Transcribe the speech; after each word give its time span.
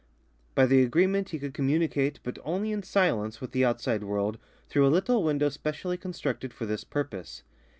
By 0.55 0.65
the 0.65 0.81
agreement 0.81 1.29
he 1.29 1.37
could 1.37 1.53
communicate, 1.53 2.19
but 2.23 2.39
only 2.43 2.71
in 2.71 2.81
silence, 2.81 3.39
with 3.39 3.51
the 3.51 3.63
outside 3.63 4.03
world 4.03 4.39
through 4.67 4.87
a 4.87 4.89
little 4.89 5.23
window 5.23 5.49
specially 5.49 5.95
constructed 5.95 6.55
for 6.55 6.65
this 6.65 6.83
purpose. 6.83 7.43